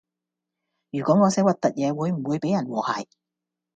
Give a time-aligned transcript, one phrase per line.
[0.89, 3.05] 如果我寫核突嘢會唔會比人和諧